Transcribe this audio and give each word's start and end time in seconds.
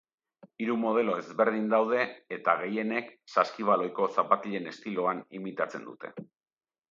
Hiru 0.63 0.75
modelo 0.83 1.17
ezberdin 1.23 1.67
daude 1.73 2.05
eta 2.37 2.55
gehienek 2.63 3.13
saskibaloiko 3.41 4.09
zapatilen 4.21 4.69
estiloan 4.73 5.21
imitatzen 5.41 5.85
dute. 5.91 6.15